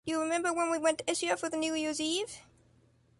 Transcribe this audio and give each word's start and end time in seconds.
Do 0.07 0.11
you 0.13 0.19
remember 0.19 0.51
when 0.51 0.71
we 0.71 0.79
went 0.79 0.97
to 0.97 1.11
Ischia 1.11 1.37
for 1.37 1.47
the 1.47 1.57
New 1.57 1.75
Year’s 1.75 1.99
Eve? 2.01 2.39